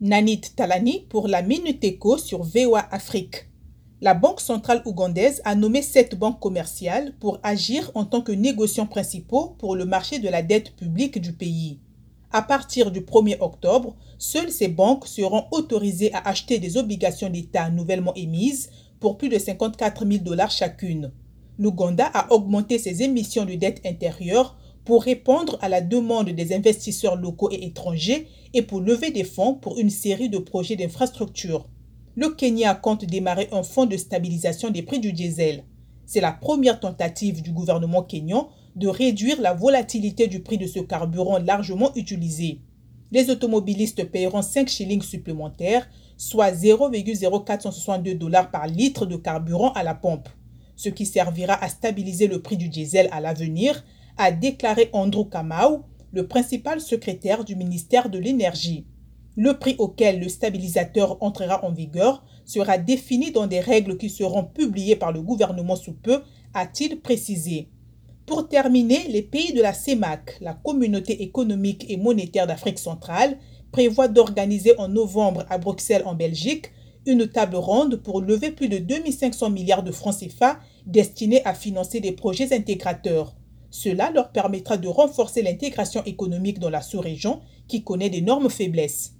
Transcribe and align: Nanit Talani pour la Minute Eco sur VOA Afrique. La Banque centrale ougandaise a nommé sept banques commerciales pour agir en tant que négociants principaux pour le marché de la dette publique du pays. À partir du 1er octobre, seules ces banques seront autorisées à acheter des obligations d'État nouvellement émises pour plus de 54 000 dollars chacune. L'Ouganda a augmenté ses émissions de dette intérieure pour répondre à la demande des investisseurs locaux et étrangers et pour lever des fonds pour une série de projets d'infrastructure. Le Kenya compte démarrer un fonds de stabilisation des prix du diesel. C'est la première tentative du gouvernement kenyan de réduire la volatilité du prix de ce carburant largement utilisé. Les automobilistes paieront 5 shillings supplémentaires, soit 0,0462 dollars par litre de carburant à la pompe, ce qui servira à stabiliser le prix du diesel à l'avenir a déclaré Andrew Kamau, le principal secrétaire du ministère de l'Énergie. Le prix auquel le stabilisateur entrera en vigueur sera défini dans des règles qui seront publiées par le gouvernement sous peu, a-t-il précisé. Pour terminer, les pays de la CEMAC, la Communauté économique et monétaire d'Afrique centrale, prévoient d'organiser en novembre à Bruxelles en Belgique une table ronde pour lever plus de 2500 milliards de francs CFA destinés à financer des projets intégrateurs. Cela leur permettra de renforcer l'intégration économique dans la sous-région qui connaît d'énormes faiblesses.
Nanit 0.00 0.42
Talani 0.54 1.06
pour 1.08 1.26
la 1.26 1.42
Minute 1.42 1.84
Eco 1.84 2.18
sur 2.18 2.44
VOA 2.44 2.86
Afrique. 2.92 3.48
La 4.00 4.14
Banque 4.14 4.40
centrale 4.40 4.80
ougandaise 4.84 5.42
a 5.44 5.56
nommé 5.56 5.82
sept 5.82 6.14
banques 6.14 6.38
commerciales 6.38 7.14
pour 7.18 7.40
agir 7.42 7.90
en 7.96 8.04
tant 8.04 8.20
que 8.20 8.30
négociants 8.30 8.86
principaux 8.86 9.56
pour 9.58 9.74
le 9.74 9.86
marché 9.86 10.20
de 10.20 10.28
la 10.28 10.42
dette 10.42 10.76
publique 10.76 11.20
du 11.20 11.32
pays. 11.32 11.80
À 12.30 12.42
partir 12.42 12.92
du 12.92 13.00
1er 13.00 13.38
octobre, 13.40 13.96
seules 14.18 14.52
ces 14.52 14.68
banques 14.68 15.08
seront 15.08 15.46
autorisées 15.50 16.14
à 16.14 16.28
acheter 16.28 16.60
des 16.60 16.76
obligations 16.76 17.28
d'État 17.28 17.68
nouvellement 17.68 18.14
émises 18.14 18.70
pour 19.00 19.18
plus 19.18 19.28
de 19.28 19.38
54 19.40 20.06
000 20.06 20.22
dollars 20.22 20.52
chacune. 20.52 21.10
L'Ouganda 21.58 22.08
a 22.14 22.32
augmenté 22.32 22.78
ses 22.78 23.02
émissions 23.02 23.44
de 23.44 23.54
dette 23.54 23.84
intérieure 23.84 24.56
pour 24.88 25.02
répondre 25.02 25.58
à 25.60 25.68
la 25.68 25.82
demande 25.82 26.30
des 26.30 26.54
investisseurs 26.54 27.16
locaux 27.16 27.50
et 27.52 27.66
étrangers 27.66 28.26
et 28.54 28.62
pour 28.62 28.80
lever 28.80 29.10
des 29.10 29.22
fonds 29.22 29.52
pour 29.52 29.78
une 29.78 29.90
série 29.90 30.30
de 30.30 30.38
projets 30.38 30.76
d'infrastructure. 30.76 31.68
Le 32.16 32.30
Kenya 32.30 32.74
compte 32.74 33.04
démarrer 33.04 33.50
un 33.52 33.62
fonds 33.62 33.84
de 33.84 33.98
stabilisation 33.98 34.70
des 34.70 34.80
prix 34.80 34.98
du 34.98 35.12
diesel. 35.12 35.64
C'est 36.06 36.22
la 36.22 36.32
première 36.32 36.80
tentative 36.80 37.42
du 37.42 37.52
gouvernement 37.52 38.02
kenyan 38.02 38.48
de 38.76 38.88
réduire 38.88 39.38
la 39.42 39.52
volatilité 39.52 40.26
du 40.26 40.40
prix 40.40 40.56
de 40.56 40.66
ce 40.66 40.78
carburant 40.78 41.38
largement 41.38 41.94
utilisé. 41.94 42.62
Les 43.12 43.28
automobilistes 43.28 44.04
paieront 44.04 44.40
5 44.40 44.70
shillings 44.70 45.02
supplémentaires, 45.02 45.86
soit 46.16 46.50
0,0462 46.50 48.16
dollars 48.16 48.50
par 48.50 48.66
litre 48.66 49.04
de 49.04 49.16
carburant 49.16 49.72
à 49.74 49.82
la 49.82 49.92
pompe, 49.92 50.30
ce 50.76 50.88
qui 50.88 51.04
servira 51.04 51.62
à 51.62 51.68
stabiliser 51.68 52.26
le 52.26 52.40
prix 52.40 52.56
du 52.56 52.70
diesel 52.70 53.10
à 53.12 53.20
l'avenir 53.20 53.84
a 54.18 54.32
déclaré 54.32 54.90
Andrew 54.92 55.28
Kamau, 55.28 55.84
le 56.12 56.26
principal 56.26 56.80
secrétaire 56.80 57.44
du 57.44 57.54
ministère 57.54 58.10
de 58.10 58.18
l'Énergie. 58.18 58.84
Le 59.36 59.56
prix 59.56 59.76
auquel 59.78 60.18
le 60.18 60.28
stabilisateur 60.28 61.22
entrera 61.22 61.64
en 61.64 61.70
vigueur 61.70 62.24
sera 62.44 62.78
défini 62.78 63.30
dans 63.30 63.46
des 63.46 63.60
règles 63.60 63.96
qui 63.96 64.10
seront 64.10 64.42
publiées 64.42 64.96
par 64.96 65.12
le 65.12 65.22
gouvernement 65.22 65.76
sous 65.76 65.92
peu, 65.92 66.22
a-t-il 66.54 67.00
précisé. 67.00 67.68
Pour 68.26 68.48
terminer, 68.48 69.06
les 69.08 69.22
pays 69.22 69.52
de 69.52 69.62
la 69.62 69.72
CEMAC, 69.72 70.38
la 70.40 70.54
Communauté 70.54 71.22
économique 71.22 71.86
et 71.88 71.96
monétaire 71.96 72.48
d'Afrique 72.48 72.80
centrale, 72.80 73.38
prévoient 73.70 74.08
d'organiser 74.08 74.76
en 74.78 74.88
novembre 74.88 75.44
à 75.48 75.58
Bruxelles 75.58 76.02
en 76.04 76.14
Belgique 76.14 76.72
une 77.06 77.28
table 77.28 77.56
ronde 77.56 77.96
pour 77.96 78.20
lever 78.20 78.50
plus 78.50 78.68
de 78.68 78.78
2500 78.78 79.50
milliards 79.50 79.82
de 79.84 79.92
francs 79.92 80.18
CFA 80.18 80.58
destinés 80.86 81.44
à 81.44 81.54
financer 81.54 82.00
des 82.00 82.12
projets 82.12 82.52
intégrateurs. 82.52 83.37
Cela 83.70 84.10
leur 84.10 84.32
permettra 84.32 84.76
de 84.76 84.88
renforcer 84.88 85.42
l'intégration 85.42 86.02
économique 86.04 86.58
dans 86.58 86.70
la 86.70 86.80
sous-région 86.82 87.40
qui 87.66 87.84
connaît 87.84 88.10
d'énormes 88.10 88.48
faiblesses. 88.48 89.17